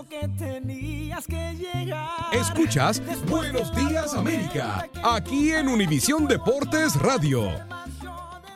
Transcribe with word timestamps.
Que 0.00 0.26
tenías 0.38 1.26
que 1.26 1.54
llegar. 1.54 2.08
Escuchas 2.32 3.02
Buenos 3.28 3.74
Días 3.76 4.14
América, 4.14 4.88
aquí 5.04 5.52
en 5.52 5.68
Univisión 5.68 6.26
Deportes 6.26 6.96
Radio. 6.96 7.50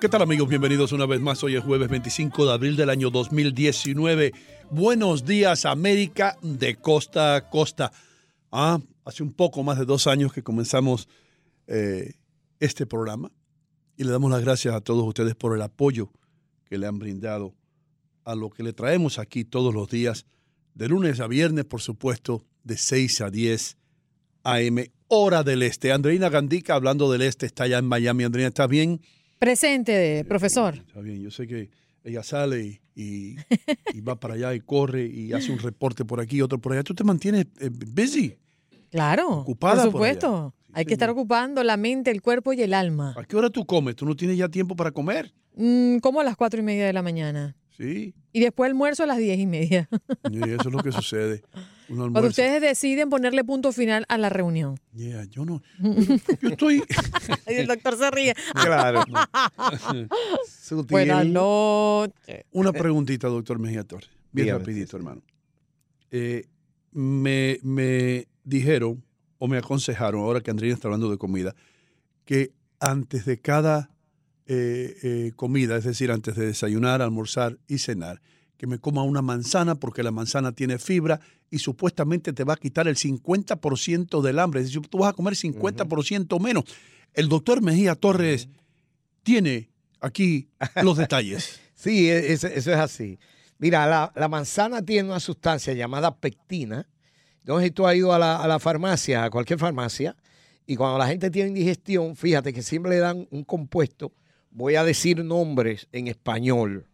¿Qué 0.01 0.09
tal 0.09 0.23
amigos? 0.23 0.49
Bienvenidos 0.49 0.93
una 0.93 1.05
vez 1.05 1.21
más. 1.21 1.45
Hoy 1.45 1.57
es 1.57 1.63
jueves 1.63 1.91
25 1.91 2.47
de 2.47 2.53
abril 2.55 2.77
del 2.77 2.89
año 2.89 3.11
2019. 3.11 4.33
Buenos 4.71 5.27
días 5.27 5.67
América 5.67 6.39
de 6.41 6.77
costa 6.77 7.37
a 7.37 7.51
costa. 7.51 7.93
Ah, 8.51 8.81
hace 9.05 9.23
un 9.23 9.35
poco 9.35 9.63
más 9.63 9.79
de 9.79 9.85
dos 9.85 10.07
años 10.07 10.33
que 10.33 10.43
comenzamos 10.43 11.07
eh, 11.67 12.15
este 12.61 12.87
programa 12.87 13.31
y 13.95 14.05
le 14.05 14.11
damos 14.11 14.31
las 14.31 14.41
gracias 14.41 14.75
a 14.75 14.81
todos 14.81 15.07
ustedes 15.07 15.35
por 15.35 15.55
el 15.55 15.61
apoyo 15.61 16.11
que 16.65 16.79
le 16.79 16.87
han 16.87 16.99
brindado 16.99 17.55
a 18.25 18.35
lo 18.35 18.49
que 18.49 18.63
le 18.63 18.73
traemos 18.73 19.19
aquí 19.19 19.45
todos 19.45 19.75
los 19.75 19.91
días, 19.91 20.25
de 20.77 20.89
lunes 20.89 21.21
a 21.21 21.27
viernes, 21.27 21.65
por 21.65 21.81
supuesto, 21.81 22.45
de 22.63 22.77
6 22.77 23.23
a 23.23 23.31
10 23.31 23.79
AM, 24.45 24.85
hora 25.09 25.43
del 25.43 25.63
este. 25.63 25.91
Andreina 25.91 26.29
Gandica, 26.29 26.75
hablando 26.75 27.11
del 27.11 27.23
este, 27.23 27.47
está 27.47 27.65
allá 27.65 27.79
en 27.79 27.87
Miami. 27.87 28.25
Andreina, 28.25 28.49
¿estás 28.49 28.69
bien? 28.69 29.01
Presente, 29.39 30.25
profesor. 30.29 30.75
Está 30.75 31.01
bien, 31.01 31.21
yo 31.23 31.31
sé 31.31 31.47
que 31.47 31.71
ella 32.05 32.23
sale 32.23 32.83
y, 32.95 33.37
va 34.07 34.21
para 34.21 34.35
allá 34.35 34.55
y 34.55 34.61
corre 34.61 35.07
y 35.07 35.33
hace 35.33 35.51
un 35.51 35.59
reporte 35.59 36.05
por 36.05 36.21
aquí, 36.21 36.43
otro 36.43 36.59
por 36.59 36.73
allá. 36.73 36.83
Tú 36.83 36.95
te 36.95 37.05
mantienes 37.05 37.47
eh, 37.59 37.71
busy. 37.71 38.37
Claro, 38.91 39.29
Ocupada 39.39 39.85
por 39.85 39.93
por 39.93 40.05
allá. 40.05 40.15
supuesto. 40.15 40.55
Hay 40.75 40.85
que 40.85 40.93
estar 40.93 41.09
ocupando 41.09 41.65
la 41.65 41.79
mente, 41.79 42.11
el 42.11 42.21
cuerpo 42.21 42.53
y 42.53 42.61
el 42.61 42.75
alma. 42.75 43.15
¿A 43.17 43.25
qué 43.25 43.35
hora 43.35 43.49
tú 43.49 43.65
comes? 43.65 43.97
¿Tú 43.97 44.05
no 44.05 44.15
tienes 44.15 44.37
ya 44.37 44.51
tiempo 44.51 44.77
para 44.77 44.91
comer? 44.91 45.33
Mm, 45.55 45.99
como 45.99 46.21
a 46.21 46.25
las 46.25 46.37
cuatro 46.37 46.61
y 46.61 46.63
media 46.63 46.85
de 46.87 46.93
la 46.93 47.01
mañana. 47.03 47.57
Sí, 47.77 48.15
Y 48.33 48.41
después 48.41 48.71
almuerzo 48.71 49.03
a 49.03 49.07
las 49.07 49.19
diez 49.19 49.39
y 49.39 49.47
media. 49.47 49.89
y 50.31 50.39
eso 50.51 50.69
es 50.69 50.73
lo 50.73 50.83
que 50.83 50.93
sucede. 50.93 51.43
Un 51.89 52.11
Cuando 52.11 52.29
ustedes 52.29 52.61
deciden 52.61 53.11
ponerle 53.11 53.45
punto 53.45 53.71
final 53.71 54.07
a 54.09 54.17
la 54.19 54.31
reunión. 54.31 54.81
Yeah, 54.95 55.25
yo 55.25 55.45
no. 55.45 55.63
Yo 56.41 56.49
estoy. 56.49 56.83
Y 57.49 57.55
el 57.55 57.67
doctor 57.67 57.97
se 57.97 58.11
ríe. 58.11 58.35
Claro. 58.55 59.05
Sutil. 60.49 60.91
Buenas 60.91 61.27
noches. 61.27 62.45
Una 62.51 62.73
preguntita, 62.73 63.29
doctor 63.29 63.59
Mejía 63.59 63.85
Torres. 63.85 64.11
Bien 64.33 64.47
Dígame, 64.47 64.59
rapidito, 64.59 64.97
hermano. 64.97 65.23
Eh, 66.11 66.47
me, 66.93 67.59
me 67.63 68.27
dijeron 68.43 69.05
o 69.39 69.47
me 69.49 69.59
aconsejaron, 69.59 70.23
ahora 70.23 70.41
que 70.41 70.51
Andrea 70.51 70.73
está 70.73 70.89
hablando 70.89 71.11
de 71.11 71.19
comida, 71.19 71.55
que 72.25 72.53
antes 72.81 73.27
de 73.27 73.39
cada 73.39 73.91
eh, 74.47 74.97
eh, 75.03 75.33
comida, 75.37 75.77
es 75.77 75.85
decir, 75.85 76.11
antes 76.11 76.37
de 76.37 76.47
desayunar, 76.47 77.03
almorzar 77.03 77.59
y 77.67 77.79
cenar, 77.79 78.21
que 78.57 78.67
me 78.67 78.79
coma 78.79 79.03
una 79.03 79.23
manzana 79.23 79.75
porque 79.75 80.03
la 80.03 80.11
manzana 80.13 80.53
tiene 80.53 80.79
fibra 80.79 81.21
y 81.51 81.59
supuestamente 81.59 82.33
te 82.33 82.45
va 82.45 82.55
a 82.55 82.57
quitar 82.57 82.89
el 82.89 82.97
50% 82.97 84.21
del 84.23 84.39
hambre. 84.39 84.61
Es 84.61 84.67
decir, 84.69 84.87
tú 84.89 84.99
vas 84.99 85.11
a 85.11 85.13
comer 85.13 85.35
50% 85.35 86.41
menos. 86.41 86.65
El 87.15 87.29
doctor 87.29 87.63
Mejía 87.63 87.95
Torres 87.95 88.49
tiene 89.23 89.71
aquí 90.01 90.49
los 90.83 90.97
detalles. 90.97 91.61
Sí, 91.79 92.09
e- 92.09 92.33
eso, 92.33 92.47
eso 92.47 92.73
es 92.73 92.79
así. 92.79 93.19
Mira, 93.59 93.87
la, 93.87 94.11
la 94.17 94.29
manzana 94.29 94.81
tiene 94.81 95.11
una 95.11 95.21
sustancia 95.21 95.75
llamada 95.75 96.17
pectina. 96.17 96.89
Entonces, 97.41 97.71
tú 97.75 97.87
has 97.87 97.95
ido 97.95 98.15
a 98.15 98.19
la, 98.19 98.43
a 98.43 98.49
la 98.49 98.59
farmacia, 98.59 99.25
a 99.25 99.29
cualquier 99.31 99.59
farmacia, 99.59 100.17
y 100.67 100.75
cuando 100.75 100.97
la 100.97 101.07
gente 101.07 101.31
tiene 101.31 101.51
indigestión, 101.51 102.17
fíjate 102.17 102.55
que 102.55 102.63
siempre 102.63 102.93
le 102.93 102.99
dan 102.99 103.29
un 103.31 103.45
compuesto. 103.45 104.11
Voy 104.57 104.77
a 104.77 104.85
decir 104.85 105.23
nombres 105.23 105.87
en 105.93 106.09
español. 106.09 106.87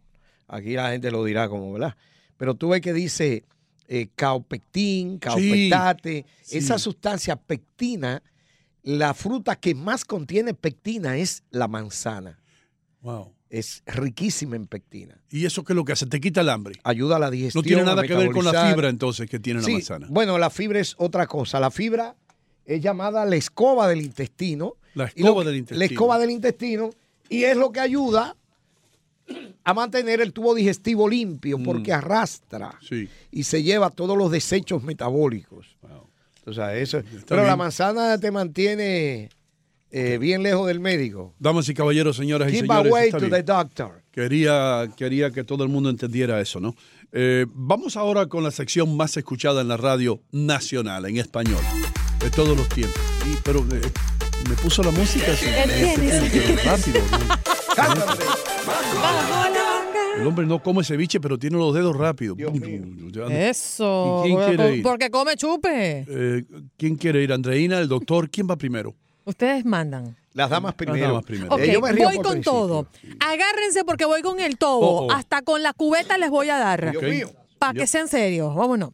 Aquí 0.49 0.73
la 0.73 0.91
gente 0.91 1.11
lo 1.11 1.23
dirá 1.23 1.47
como, 1.47 1.71
¿verdad? 1.71 1.95
Pero 2.35 2.55
tú 2.55 2.67
ves 2.67 2.81
que 2.81 2.91
dice 2.91 3.45
eh, 3.87 4.09
caupectín, 4.17 5.17
caupectate. 5.17 6.25
sí. 6.41 6.57
Esa 6.57 6.77
sustancia 6.77 7.37
pectina, 7.37 8.21
la 8.81 9.13
fruta 9.13 9.55
que 9.55 9.75
más 9.75 10.03
contiene 10.03 10.53
pectina 10.53 11.15
es 11.15 11.43
la 11.51 11.69
manzana. 11.69 12.37
Wow. 12.99 13.33
Es 13.49 13.81
riquísima 13.85 14.57
en 14.57 14.67
pectina. 14.67 15.23
¿Y 15.29 15.45
eso 15.45 15.63
qué 15.63 15.71
es 15.71 15.77
lo 15.77 15.85
que 15.85 15.93
hace? 15.93 16.05
Te 16.05 16.19
quita 16.19 16.41
el 16.41 16.49
hambre. 16.49 16.75
Ayuda 16.83 17.15
a 17.15 17.19
la 17.19 17.31
digestión. 17.31 17.61
No 17.61 17.65
tiene 17.65 17.83
nada 17.83 18.03
que 18.03 18.13
ver 18.13 18.31
con 18.31 18.43
la 18.43 18.67
fibra 18.67 18.89
entonces 18.89 19.29
que 19.29 19.39
tiene 19.39 19.61
la 19.61 19.69
manzana. 19.69 20.07
Bueno, 20.09 20.37
la 20.37 20.49
fibra 20.49 20.81
es 20.81 20.95
otra 20.97 21.27
cosa. 21.27 21.61
La 21.61 21.71
fibra 21.71 22.17
es 22.65 22.81
llamada 22.81 23.23
la 23.23 23.37
escoba 23.37 23.87
del 23.87 24.01
intestino. 24.01 24.75
La 24.95 25.05
lo 25.05 25.11
escoba 25.15 25.43
del 25.45 25.55
intestino. 25.55 25.79
La 25.79 25.85
escoba 25.85 26.19
del 26.19 26.31
intestino. 26.31 26.89
Y 27.29 27.43
es 27.43 27.55
lo 27.57 27.71
que 27.71 27.79
ayuda 27.79 28.35
a 29.63 29.73
mantener 29.73 30.19
el 30.21 30.33
tubo 30.33 30.53
digestivo 30.53 31.07
limpio 31.07 31.57
porque 31.63 31.93
arrastra 31.93 32.69
Mm. 32.81 32.85
Sí. 32.85 33.09
y 33.31 33.43
se 33.43 33.63
lleva 33.63 33.89
todos 33.89 34.17
los 34.17 34.29
desechos 34.31 34.83
metabólicos. 34.83 35.77
O 36.45 36.51
sea, 36.53 36.75
eso. 36.75 37.01
pero 37.25 37.41
bien. 37.41 37.47
la 37.47 37.55
manzana 37.55 38.17
te 38.17 38.29
mantiene 38.29 39.29
eh, 39.91 40.17
bien 40.17 40.43
lejos 40.43 40.67
del 40.67 40.81
médico. 40.81 41.33
Damas 41.39 41.69
y 41.69 41.73
caballeros, 41.73 42.17
señoras 42.17 42.51
y 42.51 42.57
señores. 42.57 42.91
away 42.91 43.11
to 43.11 43.17
bien. 43.19 43.31
the 43.31 43.43
doctor. 43.43 44.01
Quería, 44.11 44.89
quería 44.97 45.31
que 45.31 45.43
todo 45.45 45.63
el 45.63 45.69
mundo 45.69 45.89
entendiera 45.89 46.41
eso, 46.41 46.59
¿no? 46.59 46.75
Eh, 47.13 47.45
vamos 47.53 47.95
ahora 47.95 48.25
con 48.25 48.43
la 48.43 48.51
sección 48.51 48.97
más 48.97 49.15
escuchada 49.15 49.61
en 49.61 49.69
la 49.69 49.77
radio 49.77 50.19
nacional, 50.33 51.05
en 51.05 51.17
español, 51.17 51.61
de 52.19 52.29
todos 52.31 52.57
los 52.57 52.67
tiempos. 52.69 52.99
Y- 53.25 53.37
pero 53.43 53.59
eh, 53.71 53.81
me 54.49 54.55
puso 54.55 54.83
la 54.83 54.91
música 54.91 55.31
así, 55.31 55.45
¿Qué 55.45 56.59
rápido. 56.63 57.01
¿no? 57.09 58.33
El 60.17 60.27
hombre 60.27 60.45
no 60.45 60.61
come 60.61 60.83
ceviche, 60.83 61.19
pero 61.19 61.37
tiene 61.37 61.57
los 61.57 61.73
dedos 61.73 61.95
rápidos. 61.95 62.37
Eso. 63.29 64.23
¿Y 64.25 64.29
quién 64.29 64.45
quiere 64.47 64.75
ir? 64.77 64.83
Porque 64.83 65.09
come 65.09 65.35
chupe. 65.35 66.05
Eh, 66.07 66.43
¿Quién 66.77 66.95
quiere 66.95 67.23
ir? 67.23 67.33
¿Andreina, 67.33 67.79
el 67.79 67.87
doctor? 67.87 68.29
¿Quién 68.29 68.47
va 68.49 68.55
primero? 68.55 68.93
Ustedes 69.25 69.65
mandan. 69.65 70.15
Las 70.33 70.49
damas 70.49 70.75
primero. 70.75 71.07
damas 71.07 71.23
primero. 71.23 71.57
Eh, 71.57 71.73
yo 71.73 71.81
me 71.81 71.91
río 71.91 72.05
voy 72.07 72.17
con 72.17 72.33
principio. 72.33 72.51
todo. 72.51 72.87
Agárrense 73.19 73.83
porque 73.85 74.05
voy 74.05 74.21
con 74.21 74.39
el 74.39 74.57
todo. 74.57 74.79
Oh, 74.79 75.07
oh. 75.07 75.11
Hasta 75.11 75.41
con 75.41 75.63
la 75.63 75.73
cubeta 75.73 76.17
les 76.17 76.29
voy 76.29 76.49
a 76.49 76.57
dar. 76.57 76.91
Dios 76.91 77.03
mío. 77.03 77.31
Para 77.57 77.73
que 77.73 77.87
sean 77.87 78.07
serios. 78.07 78.53
Vámonos. 78.53 78.91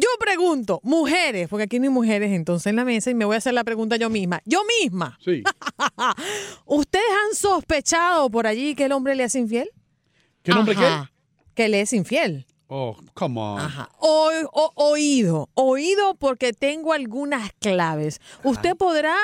Yo 0.00 0.08
pregunto, 0.18 0.80
mujeres, 0.82 1.48
porque 1.48 1.64
aquí 1.64 1.78
no 1.78 1.84
hay 1.84 1.90
mujeres 1.90 2.32
entonces 2.32 2.66
en 2.68 2.76
la 2.76 2.84
mesa 2.84 3.10
y 3.10 3.14
me 3.14 3.24
voy 3.24 3.34
a 3.34 3.38
hacer 3.38 3.52
la 3.54 3.64
pregunta 3.64 3.96
yo 3.96 4.08
misma. 4.08 4.40
Yo 4.44 4.62
misma. 4.80 5.18
Sí. 5.24 5.42
¿Ustedes 6.64 7.04
han 7.28 7.34
sospechado 7.36 8.30
por 8.30 8.46
allí 8.46 8.74
que 8.74 8.84
el 8.86 8.92
hombre 8.92 9.14
le 9.14 9.24
es 9.24 9.34
infiel? 9.34 9.70
¿Qué 10.42 10.52
nombre 10.52 10.74
Ajá, 10.76 11.12
Que 11.54 11.68
le 11.68 11.80
es 11.82 11.92
infiel. 11.92 12.46
qué? 12.48 12.54
Oh, 12.68 12.96
come 13.14 13.40
on. 13.40 13.60
Ajá. 13.60 13.88
O, 13.98 14.30
o- 14.52 14.72
oído. 14.76 15.48
Oído 15.54 16.14
porque 16.14 16.52
tengo 16.52 16.92
algunas 16.92 17.50
claves. 17.58 18.20
Usted 18.44 18.76
podrá 18.76 19.16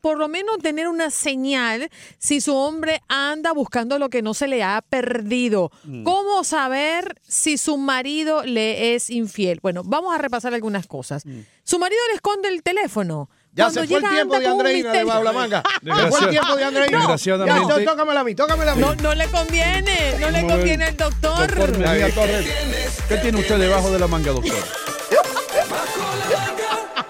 por 0.00 0.18
lo 0.18 0.28
menos 0.28 0.58
tener 0.58 0.88
una 0.88 1.10
señal 1.10 1.88
si 2.18 2.40
su 2.40 2.54
hombre 2.56 3.02
anda 3.08 3.52
buscando 3.52 3.98
lo 3.98 4.08
que 4.10 4.22
no 4.22 4.34
se 4.34 4.46
le 4.48 4.62
ha 4.62 4.82
perdido. 4.88 5.70
Mm. 5.84 6.04
¿Cómo 6.04 6.44
saber 6.44 7.20
si 7.26 7.58
su 7.58 7.76
marido 7.76 8.44
le 8.44 8.94
es 8.94 9.10
infiel? 9.10 9.60
Bueno, 9.62 9.82
vamos 9.84 10.14
a 10.14 10.18
repasar 10.18 10.54
algunas 10.54 10.86
cosas. 10.86 11.26
Mm. 11.26 11.40
Su 11.64 11.78
marido 11.78 12.00
le 12.10 12.14
esconde 12.16 12.48
el 12.48 12.62
teléfono. 12.62 13.28
Ya 13.54 13.64
Cuando 13.64 13.82
se 13.82 13.86
fue 13.86 13.96
el 13.98 14.02
llega, 14.02 14.14
tiempo 14.14 14.38
de 14.38 14.46
Andreina 14.46 14.92
de 14.92 14.98
misterio. 14.98 15.06
bajo 15.08 15.24
la 15.24 15.32
manga. 15.32 15.62
Se 15.84 16.06
fue 16.10 16.20
el 16.20 16.30
tiempo 16.30 16.56
de 16.56 16.64
Andreina. 16.64 16.98
Desgraciadamente- 16.98 17.54
Ya, 17.54 17.62
entonces 17.62 17.84
tócamela 17.86 18.20
a 18.20 18.24
mí, 18.24 18.34
tócamela 18.34 18.72
a 18.72 18.74
mí. 18.74 18.80
No, 18.80 18.94
no 18.94 19.14
le 19.14 19.26
conviene, 19.28 20.14
no 20.18 20.30
le 20.30 20.46
conviene 20.46 20.84
al 20.86 20.96
doctor. 20.96 21.50
¿qué 23.08 23.16
tiene 23.18 23.38
usted 23.40 23.58
debajo 23.58 23.90
de 23.90 23.98
la 23.98 24.06
manga, 24.06 24.32
doctor? 24.32 24.54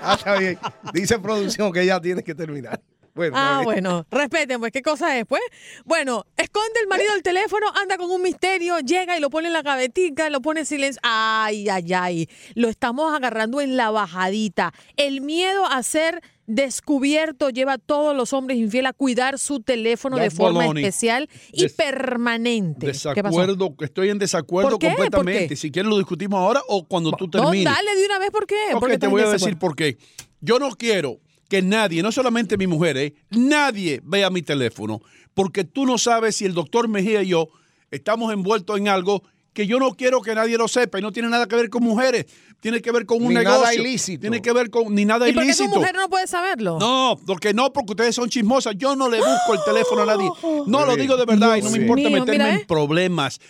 Ah, 0.04 0.14
está 0.18 0.36
bien. 0.38 0.58
Dice 0.92 1.18
producción 1.18 1.72
que 1.72 1.86
ya 1.86 2.00
tiene 2.00 2.22
que 2.22 2.34
terminar. 2.34 2.80
Bueno, 3.14 3.36
Ah, 3.38 3.60
bueno, 3.62 4.06
respeten, 4.10 4.58
pues, 4.58 4.72
¿qué 4.72 4.80
cosa 4.80 5.18
es, 5.18 5.26
pues? 5.26 5.42
Bueno, 5.84 6.24
esconde 6.36 6.80
el 6.80 6.88
marido 6.88 7.12
el 7.14 7.22
teléfono, 7.22 7.66
anda 7.74 7.98
con 7.98 8.10
un 8.10 8.22
misterio, 8.22 8.78
llega 8.80 9.18
y 9.18 9.20
lo 9.20 9.28
pone 9.28 9.48
en 9.48 9.52
la 9.52 9.60
gavetica, 9.60 10.30
lo 10.30 10.40
pone 10.40 10.60
en 10.60 10.66
silencio. 10.66 10.98
Ay, 11.04 11.68
ay, 11.68 11.92
ay, 11.92 12.28
lo 12.54 12.68
estamos 12.70 13.14
agarrando 13.14 13.60
en 13.60 13.76
la 13.76 13.90
bajadita. 13.90 14.72
El 14.96 15.20
miedo 15.20 15.66
a 15.66 15.82
ser 15.82 16.22
descubierto 16.54 17.50
lleva 17.50 17.74
a 17.74 17.78
todos 17.78 18.16
los 18.16 18.32
hombres 18.32 18.58
infieles 18.58 18.90
a 18.90 18.92
cuidar 18.92 19.38
su 19.38 19.60
teléfono 19.60 20.16
de 20.16 20.30
forma 20.30 20.66
especial 20.66 21.28
y 21.52 21.62
Des- 21.62 21.72
permanente. 21.72 22.86
Desacuerdo, 22.86 23.74
estoy 23.80 24.10
en 24.10 24.18
desacuerdo 24.18 24.70
¿Por 24.70 24.78
qué? 24.78 24.88
¿Por 24.96 25.10
completamente. 25.10 25.56
Si 25.56 25.70
quieres 25.70 25.88
lo 25.90 25.98
discutimos 25.98 26.38
ahora 26.38 26.60
o 26.68 26.84
cuando 26.86 27.12
tú 27.12 27.24
No, 27.26 27.30
termines. 27.30 27.64
dale 27.64 27.94
de 27.96 28.06
una 28.06 28.18
vez, 28.18 28.30
¿por 28.30 28.46
qué? 28.46 28.56
Ok, 28.74 28.80
¿Por 28.80 28.90
qué 28.90 28.98
te 28.98 29.06
voy 29.06 29.22
a 29.22 29.30
decir 29.30 29.58
por 29.58 29.74
qué. 29.76 29.96
Yo 30.40 30.58
no 30.58 30.70
quiero 30.70 31.20
que 31.48 31.62
nadie, 31.62 32.02
no 32.02 32.10
solamente 32.12 32.56
mi 32.56 32.66
mujer, 32.66 32.96
eh, 32.96 33.14
nadie 33.30 34.00
vea 34.04 34.30
mi 34.30 34.42
teléfono, 34.42 35.00
porque 35.34 35.64
tú 35.64 35.86
no 35.86 35.98
sabes 35.98 36.36
si 36.36 36.44
el 36.46 36.54
doctor 36.54 36.88
Mejía 36.88 37.22
y 37.22 37.28
yo 37.28 37.48
estamos 37.90 38.32
envueltos 38.32 38.78
en 38.78 38.88
algo 38.88 39.22
que 39.52 39.66
yo 39.66 39.78
no 39.78 39.92
quiero 39.94 40.22
que 40.22 40.34
nadie 40.34 40.56
lo 40.56 40.68
sepa 40.68 40.98
y 40.98 41.02
no 41.02 41.12
tiene 41.12 41.28
nada 41.28 41.46
que 41.46 41.56
ver 41.56 41.68
con 41.68 41.82
mujeres, 41.82 42.26
tiene 42.60 42.80
que 42.80 42.90
ver 42.92 43.06
con 43.06 43.22
un 43.22 43.28
Ni 43.28 43.34
negocio, 43.34 43.60
nada 43.60 43.74
ilícito. 43.74 44.20
tiene 44.20 44.40
que 44.40 44.52
ver 44.52 44.70
con 44.70 44.94
ni 44.94 45.04
nada 45.04 45.28
¿Y 45.28 45.32
por 45.32 45.42
qué 45.42 45.48
ilícito. 45.48 45.68
mujer 45.68 45.94
no 45.94 46.08
puede 46.08 46.26
saberlo? 46.26 46.78
No, 46.78 47.18
porque 47.26 47.52
no, 47.52 47.72
porque 47.72 47.92
ustedes 47.92 48.14
son 48.14 48.28
chismosas. 48.28 48.74
Yo 48.76 48.96
no 48.96 49.08
le 49.10 49.18
busco 49.18 49.54
el 49.54 49.60
teléfono 49.64 50.02
a 50.02 50.06
nadie. 50.06 50.30
No 50.66 50.86
lo 50.86 50.96
digo 50.96 51.16
de 51.16 51.24
verdad 51.26 51.56
y 51.56 51.62
no 51.62 51.70
me 51.70 51.78
importa 51.78 52.08
mío, 52.08 52.20
meterme 52.20 52.32
mira, 52.32 52.54
en 52.54 52.60
¿eh? 52.60 52.64
problemas. 52.66 53.40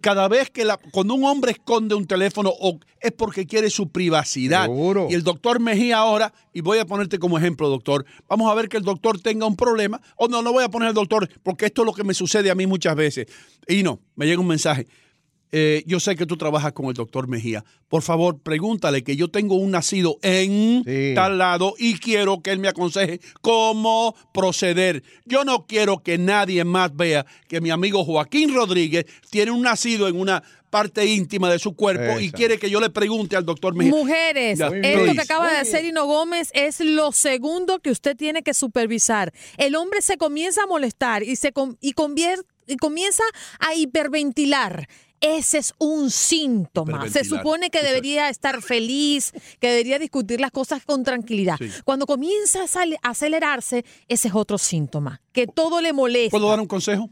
Cada 0.00 0.28
vez 0.28 0.50
que 0.50 0.64
la, 0.64 0.78
cuando 0.92 1.14
un 1.14 1.24
hombre 1.24 1.50
esconde 1.52 1.94
un 1.94 2.06
teléfono 2.06 2.50
o 2.58 2.78
es 3.00 3.12
porque 3.12 3.44
quiere 3.44 3.68
su 3.68 3.90
privacidad. 3.90 4.62
Seguro. 4.62 5.08
Y 5.10 5.14
el 5.14 5.24
doctor 5.24 5.60
Mejía 5.60 5.98
ahora, 5.98 6.32
y 6.54 6.62
voy 6.62 6.78
a 6.78 6.86
ponerte 6.86 7.18
como 7.18 7.36
ejemplo, 7.36 7.68
doctor, 7.68 8.06
vamos 8.28 8.50
a 8.50 8.54
ver 8.54 8.68
que 8.68 8.78
el 8.78 8.84
doctor 8.84 9.20
tenga 9.20 9.44
un 9.46 9.56
problema. 9.56 10.00
O 10.16 10.28
no, 10.28 10.40
no 10.40 10.52
voy 10.52 10.64
a 10.64 10.70
poner 10.70 10.88
al 10.88 10.94
doctor 10.94 11.28
porque 11.42 11.66
esto 11.66 11.82
es 11.82 11.86
lo 11.86 11.92
que 11.92 12.04
me 12.04 12.14
sucede 12.14 12.50
a 12.50 12.54
mí 12.54 12.66
muchas 12.66 12.94
veces. 12.94 13.26
Y 13.66 13.82
no, 13.82 14.00
me 14.14 14.26
llega 14.26 14.40
un 14.40 14.46
mensaje. 14.46 14.86
Eh, 15.50 15.82
yo 15.86 15.98
sé 15.98 16.14
que 16.14 16.26
tú 16.26 16.36
trabajas 16.36 16.72
con 16.74 16.86
el 16.86 16.94
doctor 16.94 17.26
Mejía. 17.26 17.64
Por 17.88 18.02
favor, 18.02 18.38
pregúntale 18.38 19.02
que 19.02 19.16
yo 19.16 19.28
tengo 19.28 19.54
un 19.54 19.70
nacido 19.70 20.18
en 20.22 20.84
Sí. 20.84 21.12
tal 21.14 21.38
lado 21.38 21.74
y 21.78 21.98
quiero 21.98 22.42
que 22.42 22.50
él 22.50 22.58
me 22.58 22.68
aconseje 22.68 23.20
cómo 23.40 24.14
proceder. 24.34 25.02
Yo 25.24 25.44
no 25.44 25.66
quiero 25.66 26.02
que 26.02 26.18
nadie 26.18 26.64
más 26.64 26.94
vea 26.94 27.24
que 27.48 27.62
mi 27.62 27.70
amigo 27.70 28.04
Joaquín 28.04 28.54
Rodríguez 28.54 29.06
tiene 29.30 29.50
un 29.50 29.62
nacido 29.62 30.06
en 30.06 30.20
una 30.20 30.42
parte 30.68 31.06
íntima 31.06 31.50
de 31.50 31.58
su 31.58 31.74
cuerpo 31.74 32.20
y 32.20 32.30
quiere 32.30 32.58
que 32.58 32.68
yo 32.68 32.78
le 32.78 32.90
pregunte 32.90 33.34
al 33.36 33.46
doctor 33.46 33.74
Mejía. 33.74 33.90
Mujeres, 33.94 34.58
Ya, 34.58 34.66
esto 34.66 35.14
que 35.14 35.20
acaba 35.22 35.50
de 35.50 35.56
hacer 35.56 35.82
Hino 35.86 36.04
Gómez 36.04 36.50
es 36.52 36.80
lo 36.80 37.10
segundo 37.12 37.78
que 37.78 37.90
usted 37.90 38.14
tiene 38.14 38.42
que 38.42 38.52
supervisar. 38.52 39.32
El 39.56 39.76
hombre 39.76 40.02
se 40.02 40.18
comienza 40.18 40.64
a 40.64 40.66
molestar 40.66 41.22
y, 41.22 41.36
se 41.36 41.52
com- 41.52 41.76
y, 41.80 41.94
convier- 41.94 42.44
y 42.66 42.76
comienza 42.76 43.22
a 43.60 43.74
hiperventilar. 43.74 44.88
Ese 45.20 45.58
es 45.58 45.74
un 45.78 46.10
síntoma. 46.10 47.08
Se 47.08 47.24
supone 47.24 47.70
que 47.70 47.82
debería 47.82 48.28
estar 48.28 48.62
feliz, 48.62 49.32
que 49.60 49.68
debería 49.68 49.98
discutir 49.98 50.40
las 50.40 50.50
cosas 50.50 50.84
con 50.84 51.02
tranquilidad. 51.02 51.56
Sí. 51.58 51.70
Cuando 51.84 52.06
comienza 52.06 52.60
a 52.62 53.10
acelerarse, 53.10 53.84
ese 54.06 54.28
es 54.28 54.34
otro 54.34 54.58
síntoma, 54.58 55.20
que 55.32 55.46
todo 55.46 55.80
le 55.80 55.92
molesta. 55.92 56.30
¿Puedo 56.30 56.48
dar 56.48 56.60
un 56.60 56.66
consejo? 56.66 57.10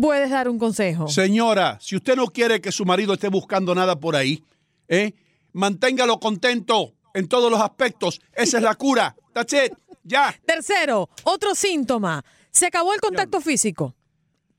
Puedes 0.00 0.30
dar 0.30 0.48
un 0.48 0.58
consejo. 0.58 1.08
Señora, 1.08 1.78
si 1.80 1.96
usted 1.96 2.14
no 2.14 2.28
quiere 2.28 2.60
que 2.60 2.70
su 2.70 2.84
marido 2.84 3.14
esté 3.14 3.28
buscando 3.28 3.74
nada 3.74 3.98
por 3.98 4.14
ahí, 4.14 4.44
¿eh? 4.88 5.12
manténgalo 5.52 6.20
contento 6.20 6.94
en 7.14 7.28
todos 7.28 7.50
los 7.50 7.60
aspectos. 7.60 8.20
Esa 8.32 8.58
es 8.58 8.62
la 8.62 8.74
cura. 8.76 9.16
That's 9.32 9.52
it. 9.52 9.72
Ya. 10.04 10.34
Tercero, 10.46 11.08
otro 11.24 11.54
síntoma. 11.54 12.24
Se 12.50 12.66
acabó 12.66 12.92
el 12.92 13.00
contacto 13.00 13.40
físico. 13.40 13.94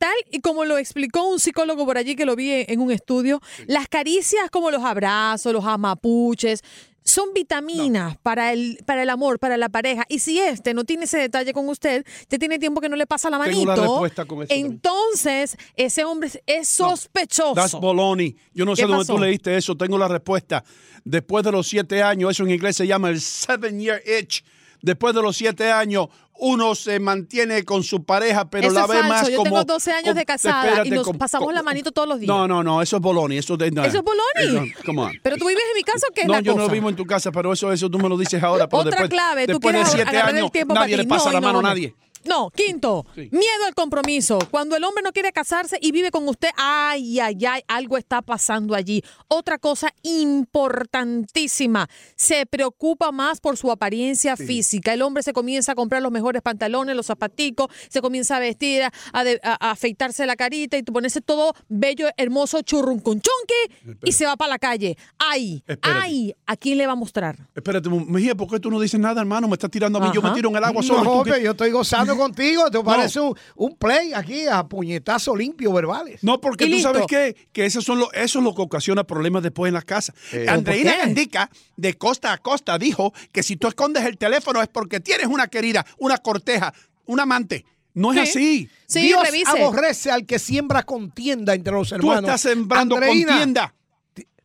Tal 0.03 0.15
y 0.31 0.41
como 0.41 0.65
lo 0.65 0.77
explicó 0.77 1.23
un 1.29 1.39
psicólogo 1.39 1.85
por 1.85 1.97
allí 1.97 2.17
que 2.17 2.25
lo 2.25 2.35
vi 2.35 2.51
en 2.51 2.81
un 2.81 2.91
estudio, 2.91 3.39
las 3.67 3.87
caricias 3.87 4.49
como 4.51 4.69
los 4.69 4.83
abrazos, 4.83 5.53
los 5.53 5.63
amapuches, 5.63 6.61
son 7.05 7.33
vitaminas 7.33 8.17
para, 8.17 8.51
el, 8.51 8.79
para 8.85 9.03
el 9.03 9.09
amor, 9.09 9.39
para 9.39 9.55
la 9.55 9.69
pareja. 9.69 10.03
Y 10.09 10.19
si 10.19 10.41
este 10.41 10.73
no 10.73 10.83
tiene 10.83 11.05
ese 11.05 11.19
detalle 11.19 11.53
con 11.53 11.69
usted, 11.69 12.05
ya 12.29 12.37
tiene 12.37 12.59
tiempo 12.59 12.81
que 12.81 12.89
no 12.89 12.97
le 12.97 13.07
pasa 13.07 13.29
la 13.29 13.37
manito. 13.37 14.01
También. 14.13 14.47
entonces, 14.49 15.55
ese 15.77 16.03
hombre 16.03 16.29
es 16.47 16.67
sospechoso. 16.67 17.53
That's 17.53 17.79
baloney. 17.79 18.35
Yo 18.53 18.65
no 18.65 18.75
sé 18.75 18.81
¿Qué 18.81 18.87
dónde 18.89 19.05
pasó? 19.05 19.13
tú 19.13 19.21
leíste 19.21 19.55
eso. 19.55 19.77
Tengo 19.77 19.97
la 19.97 20.09
respuesta. 20.09 20.65
Después 21.05 21.45
de 21.45 21.53
los 21.53 21.65
siete 21.65 22.03
años, 22.03 22.31
eso 22.31 22.43
en 22.43 22.51
inglés 22.51 22.75
se 22.75 22.85
llama 22.85 23.07
el 23.07 23.21
seven 23.21 23.79
year 23.79 24.01
itch. 24.19 24.43
Después 24.83 25.15
de 25.15 25.21
los 25.21 25.35
siete 25.37 25.71
años, 25.71 26.09
uno 26.37 26.75
se 26.75 26.99
mantiene 26.99 27.63
con 27.63 27.83
su 27.83 28.03
pareja, 28.03 28.49
pero 28.49 28.67
Eso 28.67 28.73
la 28.75 28.81
es 28.81 28.87
ve 28.89 28.93
falso. 28.95 29.07
más 29.09 29.29
Yo 29.29 29.37
como... 29.37 29.43
tengo 29.49 29.63
12 29.63 29.91
años 29.93 30.13
de 30.15 30.25
casada 30.25 30.65
espérate, 30.65 30.89
y 30.89 30.91
nos 30.91 31.09
pasamos 31.17 31.53
la 31.53 31.63
manito 31.63 31.91
todos 31.93 32.07
los 32.07 32.19
días. 32.19 32.27
No, 32.27 32.47
no, 32.47 32.61
no, 32.61 32.81
eso 32.81 32.97
es 32.97 33.01
boloni. 33.01 33.37
Eso, 33.37 33.55
de, 33.55 33.71
no. 33.71 33.83
¿Eso 33.85 33.99
es 33.99 34.03
boloni? 34.03 34.67
No, 34.69 34.83
come 34.85 35.01
on. 35.03 35.11
Pero 35.23 35.37
tú 35.37 35.47
vives 35.47 35.63
en 35.71 35.75
mi 35.77 35.83
casa, 35.83 36.05
¿o 36.09 36.13
¿qué 36.13 36.21
es 36.21 36.27
No, 36.27 36.33
la 36.33 36.41
yo 36.41 36.53
cosa? 36.53 36.65
no 36.67 36.71
vivo 36.73 36.89
en 36.89 36.95
tu 36.97 37.05
casa, 37.05 37.31
pero 37.31 37.53
eso, 37.53 37.71
eso 37.71 37.89
tú 37.89 37.97
me 37.97 38.09
lo 38.09 38.17
dices 38.17 38.43
ahora. 38.43 38.67
Pero 38.67 38.81
Otra 38.81 38.91
después, 38.91 39.09
clave, 39.09 39.45
tú 39.45 39.53
después 39.53 39.73
de 39.73 39.81
quieres 39.83 39.93
siete 39.93 40.17
años, 40.17 40.51
nadie 40.67 40.97
le 40.97 41.05
pasa 41.05 41.25
No, 41.27 41.31
la 41.33 41.39
no, 41.39 41.47
mano 41.47 41.59
a 41.59 41.61
nadie. 41.63 41.95
No, 42.25 42.49
quinto, 42.51 43.05
Sí. 43.15 43.29
miedo 43.31 43.65
al 43.67 43.73
compromiso. 43.75 44.39
Cuando 44.51 44.75
el 44.75 44.83
hombre 44.83 45.03
no 45.03 45.11
quiere 45.11 45.31
casarse 45.31 45.77
y 45.81 45.91
vive 45.91 46.11
con 46.11 46.27
usted, 46.27 46.49
ay, 46.57 47.19
ay, 47.19 47.37
ay, 47.45 47.61
algo 47.67 47.97
está 47.97 48.21
pasando 48.21 48.75
allí. 48.75 49.03
Otra 49.27 49.57
cosa 49.57 49.93
importantísima, 50.03 51.87
se 52.15 52.45
preocupa 52.45 53.11
más 53.11 53.39
por 53.39 53.57
su 53.57 53.71
apariencia 53.71 54.35
física. 54.37 54.93
El 54.93 55.01
hombre 55.01 55.23
se 55.23 55.33
comienza 55.33 55.73
a 55.73 55.75
comprar 55.75 56.01
los 56.01 56.11
mejores 56.11 56.41
pantalones, 56.41 56.95
los 56.95 57.07
zapaticos, 57.07 57.67
se 57.89 58.01
comienza 58.01 58.37
a 58.37 58.39
vestir, 58.39 58.83
a, 59.11 59.23
de- 59.23 59.39
a- 59.43 59.57
a 59.67 59.71
afeitarse 59.71 60.25
la 60.25 60.35
carita 60.35 60.77
y 60.77 60.83
ponerse 60.83 61.21
todo 61.21 61.53
bello, 61.69 62.07
hermoso, 62.17 62.61
churruncunchunqui 62.61 63.97
y 64.03 64.11
se 64.11 64.25
va 64.25 64.35
para 64.37 64.49
la 64.49 64.59
calle. 64.59 64.97
Ay, 65.17 65.63
Espérate. 65.67 65.99
ay, 66.03 66.35
¿a 66.45 66.55
quién 66.57 66.77
le 66.77 66.85
va 66.87 66.93
a 66.93 66.95
mostrar? 66.95 67.37
Espérate, 67.55 67.89
Mejía, 67.89 68.35
¿por 68.35 68.47
qué 68.49 68.59
tú 68.59 68.69
no 68.69 68.79
dices 68.79 68.99
nada, 68.99 69.21
hermano? 69.21 69.47
Me 69.47 69.53
estás 69.53 69.71
tirando 69.71 69.99
a 69.99 70.01
mí. 70.01 70.11
Yo 70.13 70.21
me 70.21 70.31
tiro 70.31 70.49
en 70.49 70.55
el 70.57 70.63
agua 70.63 70.83
solo. 70.83 71.03
No, 71.03 71.11
hombre, 71.13 71.41
yo 71.43 71.51
estoy 71.51 71.71
gozando 71.71 72.12
hablando 72.13 72.23
contigo, 72.23 72.71
te 72.71 72.79
parece 72.81 73.19
un, 73.19 73.35
un 73.55 73.75
play 73.75 74.13
aquí 74.13 74.47
a 74.47 74.63
puñetazo 74.63 75.35
limpio 75.35 75.71
verbales. 75.73 76.23
No, 76.23 76.39
porque 76.39 76.65
tú 76.65 76.71
listo. 76.71 76.91
sabes 76.93 77.05
qué? 77.07 77.35
que 77.51 77.65
eso, 77.65 77.81
son 77.81 77.99
lo, 77.99 78.11
eso 78.13 78.39
es 78.39 78.45
lo 78.45 78.53
que 78.55 78.61
ocasiona 78.61 79.03
problemas 79.03 79.43
después 79.43 79.69
en 79.69 79.73
la 79.73 79.81
casa. 79.81 80.13
Eh, 80.31 80.45
Andreina. 80.47 80.97
Gandica, 80.97 81.49
de 81.75 81.93
costa 81.95 82.33
a 82.33 82.37
costa, 82.37 82.77
dijo 82.77 83.13
que 83.31 83.43
si 83.43 83.55
tú 83.57 83.67
escondes 83.67 84.05
el 84.05 84.17
teléfono 84.17 84.61
es 84.61 84.67
porque 84.67 84.99
tienes 84.99 85.27
una 85.27 85.47
querida, 85.47 85.85
una 85.97 86.17
corteja, 86.17 86.73
un 87.05 87.19
amante. 87.19 87.65
No 87.95 88.11
es 88.11 88.29
así. 88.29 88.69
Dios 88.89 89.21
aborrece 89.45 90.09
al 90.09 90.25
que 90.25 90.39
siembra 90.39 90.83
contienda 90.83 91.53
entre 91.53 91.73
los 91.73 91.89
Tú 91.89 91.95
hermanos. 91.95 92.23
estás 92.23 92.41
sembrando 92.41 92.95
Andreina, 92.95 93.27
contienda. 93.27 93.75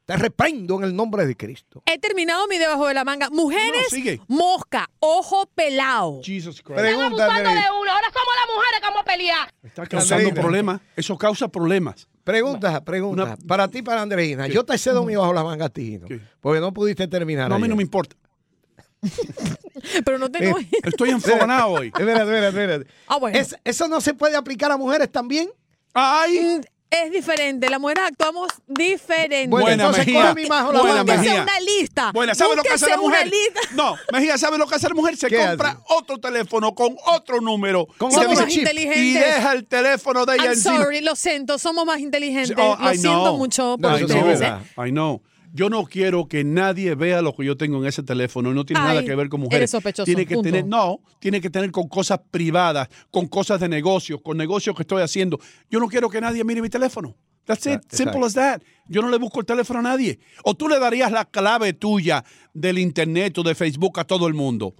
Te, 0.08 0.16
reprendo 0.16 0.78
en 0.78 0.84
el 0.84 0.96
nombre 0.96 1.26
de 1.26 1.36
Cristo. 1.36 1.82
He 1.84 1.98
terminado 1.98 2.46
mi 2.48 2.56
debajo 2.56 2.86
de 2.88 2.94
la 2.94 3.04
manga. 3.04 3.28
Mujeres, 3.28 3.92
No, 4.26 4.36
mosca, 4.36 4.88
ojo 5.00 5.44
pelado. 5.54 6.22
Jesus 6.22 6.62
Christ. 6.62 6.80
Pregunta, 6.80 7.26
abusando 7.26 7.50
de 7.50 7.66
uno. 7.78 7.90
Ahora 7.92 8.08
somos 8.10 8.34
las 8.40 8.54
mujeres 8.54 8.80
que 8.80 8.86
vamos 8.86 9.02
a 9.02 9.04
pelear. 9.04 9.54
Está 9.62 9.86
causando 9.86 10.32
problemas. 10.32 10.80
Eso 10.96 11.18
causa 11.18 11.46
problemas. 11.48 12.08
Pregunta, 12.24 12.82
pregunta. 12.82 13.36
Para 13.46 13.68
ti, 13.68 13.82
para 13.82 14.00
Andreina. 14.00 14.46
Yo 14.46 14.64
te 14.64 14.78
cedo 14.78 15.04
mi 15.04 15.14
bajo 15.14 15.34
la 15.34 15.44
manga 15.44 15.66
a 15.66 15.68
ti, 15.68 15.98
¿no? 15.98 16.06
Porque 16.40 16.60
no 16.60 16.72
pudiste 16.72 17.06
terminar. 17.06 17.50
No, 17.50 17.56
a 17.56 17.58
mí 17.58 17.64
ayer. 17.64 17.70
no 17.70 17.76
me 17.76 17.82
importa. 17.82 18.16
Pero 20.06 20.16
no 20.16 20.30
tengo. 20.30 20.56
Estoy 20.84 21.10
enfogonado 21.10 21.68
hoy. 21.68 21.88
Espérate, 21.88 22.22
espérate, 22.22 22.48
espérate. 22.48 22.86
Ah, 23.08 23.18
bueno. 23.18 23.38
Es- 23.38 23.56
¿Eso 23.62 23.88
no 23.88 24.00
se 24.00 24.14
puede 24.14 24.36
aplicar 24.36 24.72
a 24.72 24.78
mujeres 24.78 25.12
también? 25.12 25.50
¡Ay! 25.92 26.62
Es 26.90 27.12
diferente. 27.12 27.68
Las 27.68 27.78
mujeres 27.80 28.04
actuamos 28.06 28.50
diferente. 28.66 29.46
Bueno, 29.48 29.66
Buena, 29.66 29.84
entonces 29.84 30.06
Mejía. 30.06 30.22
coge 30.22 30.34
mi 30.42 30.46
majo 30.48 30.72
la 30.72 30.80
Buena, 30.80 31.04
Mejía. 31.04 31.42
una 31.42 31.60
lista. 31.60 32.10
Bueno, 32.14 32.34
¿sabe 32.34 32.56
lo 32.56 32.62
que 32.62 32.70
hace 32.70 32.88
la 32.88 32.96
mujer? 32.96 33.30
No, 33.74 33.94
Mejía, 34.10 34.38
¿sabe 34.38 34.56
lo 34.56 34.66
que 34.66 34.74
hace 34.74 34.88
la 34.88 34.94
mujer? 34.94 35.16
Se 35.18 35.28
¿Qué 35.28 35.36
compra 35.36 35.70
hace? 35.70 35.80
otro 35.88 36.18
teléfono 36.18 36.74
con 36.74 36.96
otro 37.06 37.40
número. 37.42 37.86
Con 37.98 38.10
Somos 38.10 38.40
más 38.40 38.54
inteligentes. 38.56 39.02
Y 39.02 39.12
deja 39.14 39.52
el 39.52 39.66
teléfono 39.66 40.24
de 40.24 40.34
ella 40.36 40.44
I'm 40.44 40.52
encima. 40.54 40.76
sorry, 40.78 41.00
lo 41.02 41.14
siento, 41.14 41.58
somos 41.58 41.84
más 41.84 41.98
inteligentes. 42.00 42.56
Oh, 42.58 42.76
lo 42.80 42.90
siento 42.94 43.36
mucho 43.36 43.76
No, 43.78 43.88
por 43.90 43.96
es 43.98 44.02
ustedes. 44.04 44.40
verdad. 44.40 44.62
¿eh? 44.62 44.88
I 44.88 44.90
know. 44.90 45.20
Yo 45.52 45.70
no 45.70 45.84
quiero 45.84 46.28
que 46.28 46.44
nadie 46.44 46.94
vea 46.94 47.22
lo 47.22 47.34
que 47.34 47.44
yo 47.44 47.56
tengo 47.56 47.78
en 47.78 47.86
ese 47.86 48.02
teléfono. 48.02 48.52
No 48.52 48.64
tiene 48.64 48.82
nada 48.82 49.04
que 49.04 49.14
ver 49.14 49.28
con 49.28 49.40
eres 49.40 49.50
mujeres. 49.50 49.70
sospechoso, 49.70 50.04
Tiene 50.04 50.26
que 50.26 50.34
punto. 50.34 50.48
tener, 50.48 50.66
no, 50.66 51.00
tiene 51.20 51.40
que 51.40 51.50
tener 51.50 51.70
con 51.70 51.88
cosas 51.88 52.20
privadas, 52.30 52.88
con 53.10 53.26
cosas 53.26 53.60
de 53.60 53.68
negocios, 53.68 54.20
con 54.22 54.36
negocios 54.36 54.76
que 54.76 54.82
estoy 54.82 55.02
haciendo. 55.02 55.38
Yo 55.70 55.80
no 55.80 55.88
quiero 55.88 56.08
que 56.10 56.20
nadie 56.20 56.44
mire 56.44 56.62
mi 56.62 56.68
teléfono. 56.68 57.16
That's 57.44 57.64
it. 57.66 57.72
Exacto. 57.72 57.96
Simple 57.96 58.24
as 58.26 58.34
that. 58.34 58.62
Yo 58.88 59.00
no 59.00 59.08
le 59.08 59.16
busco 59.16 59.40
el 59.40 59.46
teléfono 59.46 59.78
a 59.80 59.82
nadie. 59.82 60.18
O 60.44 60.54
tú 60.54 60.68
le 60.68 60.78
darías 60.78 61.10
la 61.10 61.24
clave 61.24 61.72
tuya 61.72 62.24
del 62.52 62.78
internet 62.78 63.38
o 63.38 63.42
de 63.42 63.54
Facebook 63.54 63.98
a 63.98 64.04
todo 64.04 64.26
el 64.28 64.34
mundo. 64.34 64.74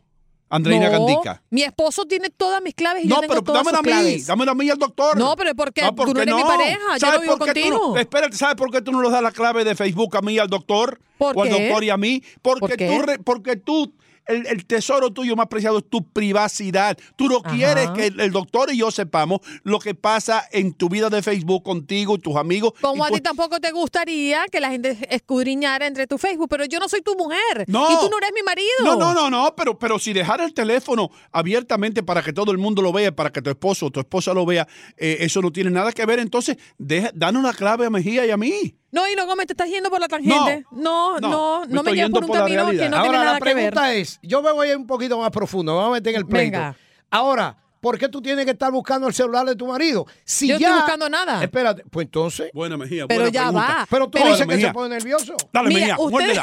Andreina 0.51 0.89
No, 0.91 1.05
Gandica. 1.07 1.43
Mi 1.51 1.63
esposo 1.63 2.05
tiene 2.07 2.31
todas 2.31 2.63
mis 2.63 2.75
claves 2.75 3.05
y 3.05 3.09
No, 3.09 3.17
yo 3.17 3.21
tengo 3.21 3.33
pero 3.35 3.43
todas 3.45 3.65
dámela 3.65 3.79
a 3.79 3.81
sus 3.81 3.87
mí, 3.87 3.93
claves. 3.93 4.27
dámela 4.27 4.53
a 4.53 4.55
mí 4.55 4.71
al 4.71 4.79
doctor. 4.79 5.19
No, 5.19 5.37
pero 5.37 5.55
¿por 5.55 5.73
qué? 5.73 5.83
¿por 5.95 6.07
Tú 6.09 6.15
no 6.15 6.23
eres 6.23 6.35
mi 6.35 6.43
pareja, 6.43 6.79
yo 6.95 6.99
¿Sabes 6.99 7.15
no 7.17 7.21
vivo 7.23 7.37
por 7.39 7.53
qué 7.53 7.61
tú 7.63 7.69
no- 7.69 7.79
contigo. 7.81 7.99
espérate, 7.99 8.37
¿sabes 8.37 8.57
por 8.57 8.71
qué 8.71 8.81
tú 8.83 8.93
no 8.93 9.03
le 9.03 9.11
das 9.11 9.23
la 9.23 9.31
clave 9.33 9.65
de 9.65 9.75
Facebook 9.75 10.17
a 10.17 10.23
mí 10.23 10.35
y 10.35 10.39
al 10.39 10.49
doctor? 10.49 11.01
¿Por 11.19 11.37
o 11.37 11.43
al 11.43 11.49
qué? 11.49 11.67
doctor 11.67 11.85
y 11.85 11.91
a 11.91 11.97
mí? 11.97 12.23
Porque 12.41 12.61
¿Por 12.61 12.77
qué? 12.77 13.15
tú, 13.17 13.25
porque 13.25 13.57
tú 13.57 13.93
el, 14.29 14.47
el 14.47 14.65
tesoro 14.67 15.11
tuyo 15.11 15.35
más 15.35 15.49
preciado 15.49 15.79
es 15.79 15.89
tu 15.89 16.05
privacidad. 16.05 16.97
Tú 17.17 17.29
no 17.29 17.41
Ajá. 17.43 17.55
quieres 17.55 17.91
que 17.91 18.07
el, 18.07 18.21
el 18.21 18.31
doctor 18.31 18.73
y 18.73 18.79
yo 18.79 18.91
sepamos 18.91 19.41
lo 19.65 19.79
que 19.79 19.95
pasa 19.95 20.45
en 20.53 20.75
tu 20.75 20.89
vida 20.89 21.11
de 21.11 21.23
Facebook 21.23 21.63
contigo 21.63 22.15
y 22.15 22.19
tus 22.19 22.37
amigos. 22.37 22.75
Como 22.81 23.05
a 23.05 23.11
ti 23.11 23.21
tampoco 23.21 23.59
te 23.59 23.73
gustaría 23.73 24.45
que 24.53 24.61
la 24.61 24.71
gente 24.71 24.97
escudriñara 25.11 25.87
entre 25.87 26.07
tu 26.07 26.19
Facebook, 26.19 26.49
pero 26.49 26.67
yo 26.67 26.79
no 26.79 26.89
soy 26.89 27.01
tu 27.03 27.17
mujer. 27.17 27.65
No. 27.67 27.91
Y 27.91 27.97
tú 27.99 28.11
no 28.11 28.19
eres 28.19 28.31
mi 28.35 28.43
marido. 28.43 28.69
No, 28.85 28.97
no, 28.97 29.15
no, 29.15 29.31
no, 29.31 29.55
pero, 29.57 29.79
pero 29.79 29.99
si 29.99 30.13
dejar 30.13 30.41
el 30.41 30.53
teléfono 30.53 31.11
abiertamente 31.33 32.03
para 32.03 32.23
que 32.23 32.33
todo 32.33 32.53
el 32.53 32.59
mundo 32.59 32.83
lo 32.83 32.93
vea, 32.93 33.11
para 33.13 33.31
que 33.31 33.41
tu 33.41 33.51
esposo 33.51 33.87
o 33.87 33.91
tu 33.91 34.01
esposa 34.01 34.35
lo 34.35 34.45
vea, 34.45 34.69
eh, 34.99 35.19
eso 35.21 35.41
no 35.41 35.51
tiene 35.51 35.71
nada 35.71 35.93
que 35.93 36.05
ver. 36.05 36.19
Entonces, 36.19 36.59
deja, 36.77 37.11
danos 37.15 37.43
la 37.43 37.55
clave 37.55 37.87
a 37.87 37.91
Mejía 37.91 38.27
y 38.27 38.31
a 38.31 38.37
mí. 38.37 38.75
No, 38.91 39.07
y 39.09 39.15
luego 39.15 39.37
me 39.37 39.45
te 39.47 39.53
estás 39.53 39.69
yendo 39.69 39.91
por 39.91 40.01
la 40.01 40.09
tangente. 40.09 40.65
No, 40.71 41.19
no, 41.21 41.29
no, 41.29 41.61
me 41.67 41.75
no, 41.75 41.83
me 41.83 41.95
yendo 41.95 42.15
por 42.15 42.23
un 42.25 42.29
por 42.29 42.37
la 42.37 42.43
camino 42.45 42.63
realidad. 42.65 42.85
que 42.85 42.89
no 42.91 42.97
Ahora 42.97 43.09
tiene 43.11 43.19
nada 43.25 43.33
la 43.35 43.39
que 43.39 43.45
ver. 43.45 43.55
pregunta 43.55 43.93
es, 43.95 44.19
yo 44.23 44.43
me 44.43 44.51
voy 44.53 44.69
a 44.69 44.71
ir 44.71 44.77
un 44.79 44.87
poquito 44.87 45.19
más 45.19 45.31
profundo, 45.31 45.77
vamos 45.77 45.91
a 45.91 45.93
meter 45.95 46.15
en 46.15 46.21
el 46.21 46.27
pleito. 46.27 46.57
Venga. 46.59 46.77
Ahora, 47.11 47.57
¿por 47.81 47.99
qué 47.99 48.09
tú 48.09 48.23
tienes 48.23 48.45
que 48.47 48.53
estar 48.53 48.73
buscando 48.73 49.07
el 49.07 49.13
celular 49.15 49.45
de 49.47 49.57
tu 49.57 49.67
marido? 49.67 50.07
Si 50.25 50.49
Yo 50.49 50.55
no 50.55 50.61
ya... 50.61 50.67
estoy 50.69 50.81
buscando 50.81 51.09
nada. 51.11 51.43
Espérate, 51.45 51.85
pues 51.91 52.07
entonces... 52.07 52.51
Buena 52.55 52.77
Mejía, 52.79 53.07
Pero 53.07 53.21
buena 53.23 53.33
ya 53.33 53.43
pregunta. 53.45 53.67
va. 53.81 53.87
Pero 53.91 54.05
tú 54.07 54.11
Pero- 54.13 54.25
dices 54.27 54.41
que 54.41 54.47
Mejía. 54.47 54.69
se 54.69 54.73
pone 54.75 54.89
nervioso. 54.95 55.37
Dale, 55.53 55.69
Mira, 55.69 55.81
Mejía, 55.81 55.97
usted- 55.99 56.41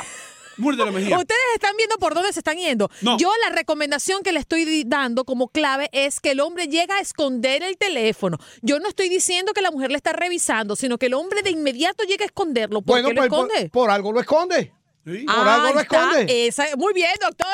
Ustedes 0.58 1.40
están 1.56 1.76
viendo 1.78 1.98
por 1.98 2.14
dónde 2.14 2.32
se 2.34 2.40
están 2.40 2.58
yendo. 2.58 2.90
No. 3.02 3.18
Yo 3.18 3.32
la 3.48 3.56
recomendación 3.56 4.24
que 4.24 4.32
le 4.32 4.40
estoy 4.40 4.84
dando 4.86 5.26
como 5.26 5.48
clave 5.50 5.90
es 5.92 6.20
que 6.20 6.32
el 6.32 6.40
hombre 6.40 6.68
llega 6.68 6.98
a 6.98 7.02
esconder 7.02 7.64
el 7.64 7.78
teléfono. 7.78 8.38
Yo 8.62 8.80
no 8.80 8.88
estoy 8.88 9.10
diciendo 9.10 9.54
que 9.54 9.62
la 9.62 9.72
mujer 9.72 9.92
le 9.92 9.98
está 9.98 10.14
revisando, 10.14 10.76
sino 10.76 10.98
que 10.98 11.08
el 11.08 11.14
hombre 11.14 11.42
de 11.42 11.52
inmediato 11.52 12.04
llega 12.04 12.24
a 12.24 12.28
esconderlo. 12.28 12.82
¿Por 12.82 12.94
Bueno, 13.02 13.10
qué 13.10 13.14
lo 13.16 13.22
pues, 13.22 13.30
por, 13.30 13.48
esconde? 13.50 13.70
por 13.70 13.90
algo 13.90 14.12
lo 14.12 14.20
esconde. 14.22 14.72
Sí. 15.06 15.24
por 15.28 15.36
algo 15.48 15.68
lo 15.74 15.78
Ahí 15.80 15.84
está, 15.84 15.98
esconde. 16.12 16.48
esa- 16.48 16.76
muy 16.78 16.92
bien, 16.94 17.12
doctor. 17.22 17.46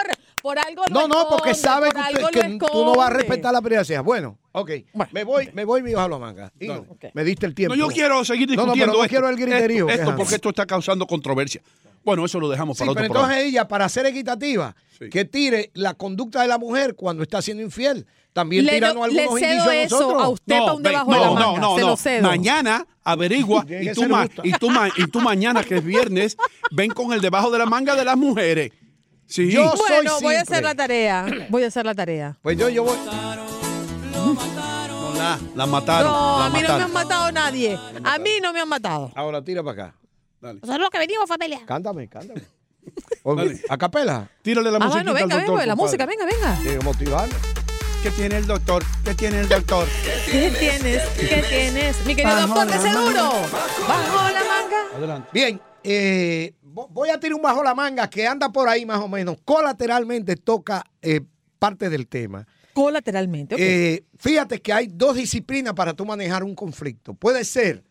Por 0.42 0.58
algo 0.58 0.84
lo 0.88 0.94
No, 0.94 1.08
no, 1.10 1.28
porque 1.30 1.54
sabe 1.54 1.92
por 1.92 1.96
que, 1.96 2.02
algo 2.16 2.26
usted- 2.28 2.44
lo 2.50 2.60
que 2.66 2.72
tú 2.72 2.86
no 2.86 2.96
vas 2.96 3.10
a 3.10 3.14
respetar 3.14 3.52
la 3.54 3.62
privacidad. 3.62 4.04
Bueno, 4.06 4.40
ok. 4.54 4.72
Bueno. 4.94 5.10
Me 5.14 5.24
voy, 5.26 5.50
me 5.54 5.66
voy 5.66 5.84
mi 5.84 5.92
la 5.92 6.08
manga. 6.08 6.52
Y 6.60 6.68
no, 6.70 6.88
Me 7.14 7.24
diste 7.26 7.46
el 7.46 7.54
tiempo. 7.54 7.76
No, 7.76 7.88
yo 7.88 7.94
quiero 7.94 8.24
seguir 8.24 8.48
No, 8.52 8.56
no, 8.56 8.62
discutiendo 8.74 8.86
pero 8.94 8.98
no 8.98 9.04
esto. 9.04 9.10
quiero 9.12 9.28
el 9.30 9.36
griterío. 9.36 9.86
Esto, 9.86 9.88
que 9.88 9.94
esto 10.02 10.10
es 10.12 10.16
porque 10.18 10.36
esto 10.36 10.50
está 10.50 10.66
causando 10.66 11.06
controversia. 11.06 11.62
Bueno, 12.04 12.26
eso 12.26 12.40
lo 12.40 12.50
dejamos 12.50 12.78
Sí, 12.78 12.82
para 12.84 12.94
pero 12.94 13.04
otro 13.06 13.14
programa. 13.14 13.34
entonces 13.34 13.54
ella, 13.54 13.68
para 13.68 13.88
ser 13.90 14.06
equitativa, 14.08 14.76
Sí. 14.98 15.10
que 15.10 15.26
tire 15.26 15.72
la 15.74 15.94
conducta 15.94 16.42
de 16.42 16.48
la 16.48 16.58
mujer 16.58 16.96
cuando 16.96 17.24
está 17.24 17.42
siendo 17.42 17.64
infiel. 17.64 18.06
También 18.34 18.66
Le, 18.66 18.74
tiranos 18.74 18.96
do- 18.96 19.04
algunos 19.04 19.34
le 19.34 19.40
cedo 19.40 19.50
indicios 19.50 19.68
a 19.68 19.76
eso 19.76 20.00
nosotros. 20.00 20.24
a 20.24 20.30
usted 20.30 20.60
para 20.60 20.74
un 20.74 20.84
debajo 20.84 21.14
de 21.14 21.20
la 21.20 21.26
no, 21.26 21.34
manga. 21.34 21.46
no, 21.46 21.58
no, 21.60 21.76
Se 21.76 21.82
no. 21.82 21.88
lo 21.88 21.98
cedo. 21.98 22.28
Mañana 22.30 22.88
averigua 23.04 23.66
y 23.82 23.92
tú, 23.94 24.08
ma- 24.08 24.28
y, 24.44 24.52
tú 24.54 24.70
ma- 24.70 24.90
y 24.96 25.08
tú 25.08 25.20
mañana, 25.20 25.64
que 25.64 25.78
es 25.78 25.84
viernes, 25.84 26.38
ven 26.72 26.92
con 26.92 27.12
el 27.14 27.20
debajo 27.22 27.52
de 27.52 27.60
la 27.60 27.66
manga 27.66 27.96
de 27.96 28.06
las 28.06 28.16
mujeres. 28.18 28.72
Sí. 29.28 29.52
Yo 29.52 29.70
soy 29.76 29.80
Bueno, 29.90 30.20
voy 30.22 30.36
a 30.36 30.42
hacer 30.42 30.64
la 30.64 30.76
tarea. 30.76 31.26
Voy 31.50 31.64
a 31.64 31.68
hacer 31.68 31.86
la 31.86 31.94
tarea. 31.96 32.38
Pues 32.42 32.58
yo, 32.58 32.68
yo 32.70 32.84
voy. 32.84 32.98
No, 34.14 34.36
la, 35.18 35.40
la 35.56 35.66
mataron. 35.66 36.12
No, 36.12 36.40
la 36.40 36.46
a 36.46 36.50
mí 36.50 36.54
no 36.56 36.60
me 36.62 36.68
mataron. 36.68 36.82
han 36.84 36.94
matado 36.94 37.32
nadie. 37.32 37.80
A 38.04 38.18
mí 38.18 38.30
no 38.42 38.54
me 38.54 38.60
han 38.62 38.70
matado. 38.70 39.12
Ahora 39.16 39.42
tira 39.44 39.64
para 39.64 39.84
acá. 39.88 39.96
Dale. 40.42 40.60
Es 40.64 40.68
lo 40.80 40.90
que 40.90 40.98
venimos, 40.98 41.28
familia. 41.28 41.62
Cántame, 41.66 42.08
cántame. 42.08 42.42
O- 43.24 43.36
Dale. 43.38 43.62
A 43.70 43.78
capela. 43.78 44.30
Tírale 44.42 44.72
la 44.72 44.78
Ah, 44.78 44.80
música 44.80 44.96
bueno, 45.04 45.14
venga, 45.14 45.36
al 45.36 45.42
doctor. 45.42 45.56
venga, 45.56 45.66
la 45.68 45.76
música, 45.76 46.06
venga, 46.06 46.26
venga. 46.26 46.82
Motivarme. 46.84 47.36
¿Qué 48.04 48.10
tiene 48.10 48.38
el 48.38 48.48
doctor? 48.48 48.84
¿Qué 49.06 49.14
tiene 49.14 49.42
el 49.42 49.48
doctor? 49.50 49.88
¿Qué 50.26 50.52
tienes? 50.58 51.04
¿Qué 51.10 51.44
tienes? 51.48 52.06
Mi 52.08 52.16
querido 52.16 52.36
Bajo 52.36 52.48
doctor, 52.48 52.68
de 52.68 52.80
seguro. 52.90 53.24
Bajo 53.88 54.30
la 54.32 54.44
manga. 54.44 54.96
Adelante. 54.98 55.30
Bien, 55.32 55.62
eh, 55.84 56.56
vo- 56.64 56.88
voy 56.90 57.10
a 57.10 57.20
tirar 57.20 57.36
un 57.36 57.44
bajo 57.44 57.64
la 57.64 57.76
manga 57.76 58.10
que 58.10 58.26
anda 58.26 58.50
por 58.52 58.68
ahí 58.68 58.88
más 58.88 59.00
o 59.02 59.08
menos. 59.08 59.38
Colateralmente 59.46 60.36
toca 60.36 60.84
eh, 61.04 61.22
parte 61.60 61.92
del 61.92 62.08
tema. 62.08 62.48
Colateralmente. 62.74 63.54
ok. 63.54 63.62
Eh, 63.62 64.04
fíjate 64.18 64.60
que 64.60 64.74
hay 64.74 64.88
dos 64.88 65.16
disciplinas 65.18 65.76
para 65.76 65.94
tú 65.94 66.04
manejar 66.04 66.44
un 66.44 66.56
conflicto. 66.56 67.14
Puede 67.14 67.46
ser 67.46 67.84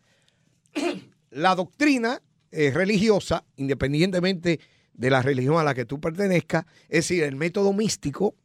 la 1.29 1.55
doctrina 1.55 2.21
eh, 2.51 2.71
religiosa, 2.71 3.45
independientemente 3.55 4.59
de 4.93 5.09
la 5.09 5.21
religión 5.21 5.57
a 5.57 5.63
la 5.63 5.73
que 5.73 5.85
tú 5.85 5.99
pertenezcas, 5.99 6.65
es 6.83 7.07
decir, 7.07 7.23
el 7.23 7.35
método 7.35 7.73
místico. 7.73 8.35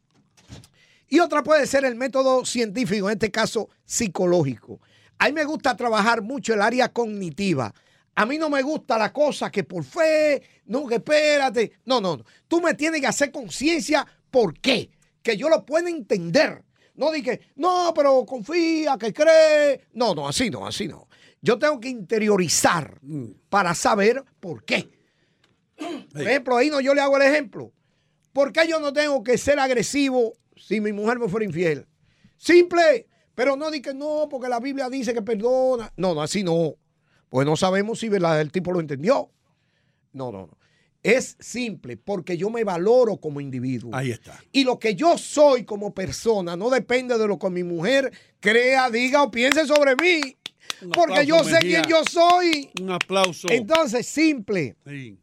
Y 1.09 1.19
otra 1.19 1.43
puede 1.43 1.67
ser 1.67 1.85
el 1.85 1.95
método 1.95 2.45
científico, 2.45 3.09
en 3.09 3.13
este 3.13 3.31
caso 3.31 3.69
psicológico. 3.85 4.81
A 5.19 5.27
mí 5.27 5.33
me 5.33 5.45
gusta 5.45 5.75
trabajar 5.75 6.21
mucho 6.21 6.53
el 6.53 6.61
área 6.61 6.89
cognitiva. 6.89 7.73
A 8.15 8.25
mí 8.25 8.37
no 8.37 8.49
me 8.49 8.61
gusta 8.61 8.97
la 8.97 9.13
cosa 9.13 9.51
que 9.51 9.63
por 9.63 9.83
fe, 9.83 10.41
no, 10.65 10.87
que 10.87 10.95
espérate. 10.95 11.73
No, 11.85 12.01
no, 12.01 12.17
no. 12.17 12.23
Tú 12.47 12.61
me 12.61 12.73
tienes 12.73 13.01
que 13.01 13.07
hacer 13.07 13.31
conciencia 13.31 14.05
por 14.31 14.59
qué. 14.59 14.89
Que 15.21 15.37
yo 15.37 15.49
lo 15.49 15.65
pueda 15.65 15.89
entender. 15.89 16.63
No 16.95 17.11
dije, 17.11 17.41
no, 17.55 17.93
pero 17.95 18.25
confía, 18.25 18.97
que 18.97 19.13
cree. 19.13 19.87
No, 19.93 20.15
no, 20.15 20.27
así 20.27 20.49
no, 20.49 20.65
así 20.65 20.87
no. 20.87 21.06
Yo 21.41 21.59
tengo 21.59 21.79
que 21.79 21.89
interiorizar 21.89 22.99
para 23.49 23.75
saber 23.75 24.23
por 24.39 24.63
qué. 24.63 24.89
Por 26.11 26.21
ejemplo, 26.21 26.57
ahí 26.57 26.69
no, 26.69 26.81
yo 26.81 26.93
le 26.93 27.01
hago 27.01 27.17
el 27.17 27.23
ejemplo. 27.23 27.71
¿Por 28.33 28.51
qué 28.51 28.67
yo 28.67 28.79
no 28.79 28.93
tengo 28.93 29.23
que 29.23 29.37
ser 29.37 29.59
agresivo 29.59 30.33
si 30.55 30.81
mi 30.81 30.93
mujer 30.93 31.19
me 31.19 31.29
fuera 31.29 31.45
infiel? 31.45 31.87
Simple, 32.37 33.07
pero 33.35 33.55
no 33.55 33.71
di 33.71 33.81
que 33.81 33.93
no, 33.93 34.27
porque 34.29 34.49
la 34.49 34.59
Biblia 34.59 34.89
dice 34.89 35.13
que 35.13 35.21
perdona. 35.21 35.91
No, 35.97 36.13
no, 36.13 36.21
así 36.21 36.43
no. 36.43 36.75
Pues 37.29 37.45
no 37.45 37.55
sabemos 37.55 37.99
si 37.99 38.07
el 38.07 38.51
tipo 38.51 38.71
lo 38.71 38.79
entendió. 38.79 39.31
No, 40.13 40.31
no, 40.31 40.47
no. 40.47 40.57
Es 41.03 41.37
simple, 41.39 41.95
porque 41.97 42.37
yo 42.37 42.49
me 42.49 42.63
valoro 42.63 43.17
como 43.17 43.39
individuo. 43.39 43.91
Ahí 43.93 44.11
está. 44.11 44.39
Y 44.51 44.63
lo 44.63 44.77
que 44.79 44.95
yo 44.95 45.17
soy 45.17 45.63
como 45.63 45.93
persona 45.93 46.57
no 46.57 46.69
depende 46.69 47.17
de 47.17 47.27
lo 47.27 47.37
que 47.39 47.49
mi 47.49 47.63
mujer 47.63 48.11
crea, 48.39 48.89
diga 48.89 49.23
o 49.23 49.31
piense 49.31 49.65
sobre 49.67 49.95
mí. 49.95 50.35
Un 50.81 50.91
Porque 50.91 51.25
yo 51.25 51.43
sé 51.43 51.53
Mejía. 51.53 51.81
quién 51.81 51.83
yo 51.89 52.03
soy. 52.09 52.69
Un 52.81 52.91
aplauso. 52.91 53.47
Entonces, 53.49 54.05
simple. 54.07 54.75
Sí. 54.85 55.17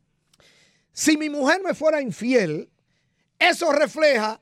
Si 0.93 1.17
mi 1.17 1.29
mujer 1.31 1.61
me 1.65 1.75
fuera 1.75 2.01
infiel, 2.01 2.69
eso 3.39 3.73
refleja 3.73 4.41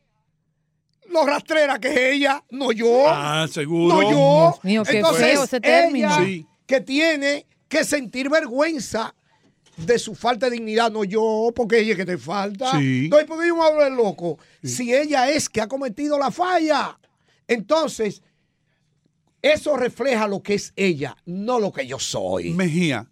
lo 1.08 1.26
rastrera 1.26 1.78
que 1.78 1.88
es 1.88 2.14
ella, 2.14 2.42
no 2.50 2.72
yo. 2.72 3.04
Ah, 3.08 3.46
seguro. 3.50 3.94
No 4.00 4.02
yo. 4.10 4.50
Dios 4.62 4.64
mío, 4.64 4.82
qué 4.84 4.98
Entonces, 4.98 5.26
feo 5.26 5.44
ese 5.44 5.60
término. 5.60 6.08
ella 6.08 6.24
Sí. 6.24 6.46
que 6.66 6.80
tiene 6.80 7.46
que 7.68 7.84
sentir 7.84 8.30
vergüenza 8.30 9.14
de 9.76 9.98
su 9.98 10.14
falta 10.14 10.46
de 10.46 10.52
dignidad, 10.56 10.90
no 10.90 11.04
yo, 11.04 11.50
porque 11.54 11.78
ella 11.80 11.92
es 11.92 11.96
que 11.98 12.04
te 12.06 12.18
falta. 12.18 12.72
Sí. 12.78 13.04
Entonces, 13.04 13.26
¿por 13.28 13.40
qué 13.40 13.48
yo 13.48 13.56
me 13.56 13.64
hablo 13.64 13.84
de 13.84 13.90
loco? 13.90 14.38
Si 14.62 14.94
ella 14.94 15.30
es 15.30 15.48
que 15.48 15.60
ha 15.60 15.66
cometido 15.68 16.18
la 16.18 16.30
falla. 16.30 16.98
Entonces, 17.48 18.22
eso 19.42 19.76
refleja 19.76 20.26
lo 20.28 20.42
que 20.42 20.54
es 20.54 20.72
ella, 20.76 21.16
no 21.26 21.58
lo 21.60 21.72
que 21.72 21.86
yo 21.86 21.98
soy. 21.98 22.50
Mejía. 22.54 23.06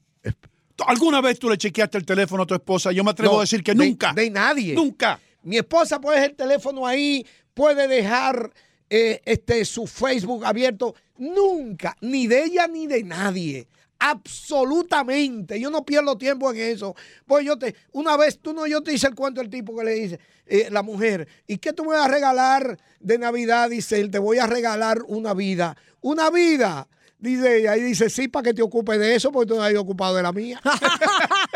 ¿Alguna 0.87 1.21
vez 1.21 1.39
tú 1.39 1.51
le 1.51 1.59
chequeaste 1.59 1.99
el 1.99 2.07
teléfono 2.07 2.45
a 2.45 2.47
tu 2.47 2.55
esposa? 2.55 2.91
Yo 2.93 3.05
me 3.05 3.11
atrevo 3.11 3.35
No, 3.35 3.39
a 3.39 3.43
decir 3.43 3.63
que 3.63 3.75
de- 3.75 3.87
nunca. 3.87 4.13
De, 4.15 4.31
nadie. 4.31 4.75
Nunca. 4.75 5.21
Mi 5.43 5.57
esposa 5.59 6.01
puede 6.01 6.17
dejar 6.17 6.31
el 6.31 6.37
teléfono 6.37 6.87
ahí, 6.87 7.27
puede 7.53 7.87
dejar 7.89 8.51
eh, 8.89 9.21
este, 9.25 9.65
su 9.65 9.87
Facebook 9.87 10.45
abierto. 10.47 10.95
Nunca, 11.19 11.97
ni 12.01 12.27
de 12.27 12.45
ella 12.45 12.67
ni 12.67 12.87
de 12.87 13.03
nadie. 13.05 13.67
Absolutamente. 14.01 15.61
Yo 15.61 15.71
no 15.71 15.85
pierdo 15.85 16.17
tiempo 16.17 16.51
en 16.51 16.59
eso. 16.59 16.97
Pues 17.27 17.45
yo 17.45 17.59
te, 17.59 17.77
una 17.93 18.17
vez, 18.17 18.39
tú 18.41 18.53
no, 18.53 18.67
yo 18.67 18.83
te 18.83 18.95
hice 18.95 19.07
el 19.07 19.15
cuento 19.15 19.41
del 19.41 19.51
tipo 19.51 19.77
que 19.77 19.85
le 19.85 19.93
dice, 19.93 20.21
eh, 20.47 20.69
la 20.71 20.83
mujer, 20.83 21.29
¿y 21.47 21.59
qué 21.59 21.73
tú 21.73 21.85
me 21.85 21.91
vas 21.91 22.07
a 22.07 22.09
regalar 22.09 22.79
de 22.99 23.19
Navidad? 23.19 23.69
Dice 23.71 24.01
él, 24.01 24.11
te 24.11 24.19
voy 24.19 24.39
a 24.39 24.47
regalar 24.47 25.03
una 25.07 25.35
vida. 25.35 25.77
Una 26.01 26.31
vida. 26.31 26.89
Dice 27.19 27.59
ella, 27.59 27.77
y 27.77 27.83
dice, 27.83 28.09
sí, 28.09 28.29
para 28.29 28.45
que 28.45 28.55
te 28.55 28.63
ocupes 28.63 28.99
de 28.99 29.15
eso, 29.15 29.31
porque 29.31 29.51
tú 29.51 29.57
no 29.57 29.63
has 29.63 29.75
ocupado 29.75 30.15
de 30.15 30.23
la 30.23 30.33
mía. 30.33 30.59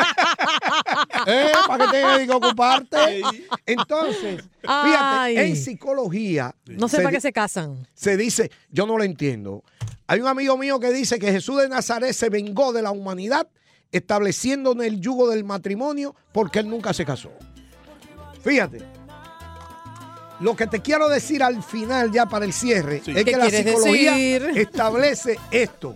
¿Eh? 1.27 1.53
Para 1.67 1.87
que 1.87 1.93
tengas 1.93 2.19
que 2.21 2.31
ocuparte. 2.31 3.23
Entonces, 3.65 4.43
fíjate, 4.61 4.99
Ay. 5.03 5.37
en 5.39 5.57
psicología. 5.57 6.55
No 6.67 6.89
sé 6.89 6.99
se 6.99 7.03
para 7.03 7.15
qué 7.15 7.21
se 7.23 7.33
casan. 7.33 7.87
se 7.95 8.19
dice, 8.19 8.51
yo 8.71 8.87
no 8.87 8.99
lo 8.99 9.05
entiendo. 9.05 9.65
Hay 10.07 10.21
un 10.21 10.27
amigo 10.27 10.57
mío 10.59 10.79
que 10.81 10.93
dice 10.93 11.19
que 11.19 11.33
Jesús 11.33 11.63
de 11.63 11.69
Nazaret 11.69 12.13
se 12.13 12.29
vengó 12.29 12.73
de 12.73 12.83
la 12.83 12.91
humanidad 12.91 13.49
estableciendo 13.91 14.73
en 14.73 14.83
el 14.83 15.01
yugo 15.01 15.31
del 15.31 15.45
matrimonio 15.45 16.15
porque 16.33 16.59
él 16.59 16.69
nunca 16.69 16.93
se 16.93 17.05
casó. 17.05 17.31
Fíjate. 18.43 18.85
Lo 20.41 20.57
que 20.57 20.67
te 20.67 20.83
quiero 20.83 21.09
decir 21.09 21.43
al 21.43 21.63
final, 21.63 22.11
ya 22.11 22.27
para 22.27 22.45
el 22.45 22.53
cierre, 22.53 22.97
es 22.97 23.05
¿Qué 23.05 23.25
que 23.25 23.37
la 23.37 23.49
psicología 23.49 24.13
decir? 24.13 24.43
establece 24.57 25.39
esto. 25.51 25.95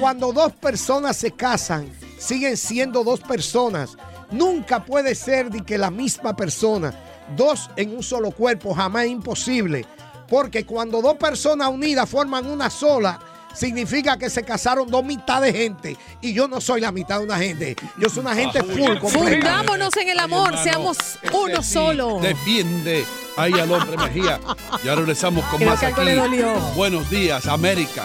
Cuando 0.00 0.32
dos 0.32 0.52
personas 0.52 1.16
se 1.16 1.30
casan, 1.30 1.88
siguen 2.18 2.56
siendo 2.56 3.04
dos 3.04 3.20
personas. 3.20 3.96
Nunca 4.30 4.84
puede 4.84 5.14
ser 5.14 5.48
de 5.48 5.64
que 5.64 5.78
la 5.78 5.90
misma 5.90 6.36
persona, 6.36 6.92
dos 7.36 7.70
en 7.76 7.96
un 7.96 8.02
solo 8.02 8.32
cuerpo, 8.32 8.74
jamás 8.74 9.04
es 9.04 9.12
imposible. 9.12 9.86
Porque 10.28 10.66
cuando 10.66 11.00
dos 11.00 11.14
personas 11.14 11.68
unidas 11.70 12.10
forman 12.10 12.46
una 12.50 12.68
sola, 12.68 13.18
significa 13.58 14.16
que 14.16 14.30
se 14.30 14.42
casaron 14.44 14.88
dos 14.88 15.04
mitades 15.04 15.52
de 15.52 15.58
gente. 15.58 15.96
Y 16.20 16.32
yo 16.32 16.46
no 16.48 16.60
soy 16.60 16.80
la 16.80 16.92
mitad 16.92 17.18
de 17.18 17.24
una 17.24 17.38
gente. 17.38 17.76
Yo 17.98 18.08
soy 18.08 18.20
una 18.20 18.34
gente 18.34 18.62
full 18.62 18.98
completa. 18.98 19.10
Fundámonos 19.10 19.96
en 19.96 20.08
el 20.08 20.18
amor, 20.18 20.48
hermano, 20.54 20.62
seamos 20.62 20.96
uno 21.32 21.62
Sí, 21.62 21.72
solo. 21.72 22.18
Defiende 22.20 23.04
ahí 23.36 23.52
al 23.52 23.70
hombre 23.72 23.96
Mejía. 23.96 24.40
Ya 24.84 24.94
regresamos 24.94 25.44
con 25.46 25.58
Creo 25.58 25.70
más 25.70 25.80
que 25.80 25.86
aquí. 25.86 26.00
Buenos 26.76 27.10
días, 27.10 27.46
América. 27.46 28.04